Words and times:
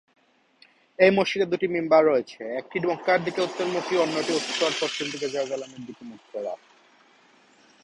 এই 0.99 1.11
মসজিদে 1.17 1.45
দুটি 1.51 1.65
মিহরাব 1.73 2.03
রয়েছে: 2.05 2.41
একটি 2.59 2.77
মক্কার 2.85 3.19
দিকে 3.25 3.39
উত্তরমুখী 3.41 3.93
এবং 3.95 4.03
অন্যটি 4.05 4.31
উত্তর-পশ্চিম 4.39 5.05
দিকে 5.13 5.27
জেরুজালেমের 5.33 5.81
দিকে 5.87 6.03
মুখ 6.09 6.21
করা। 6.31 6.53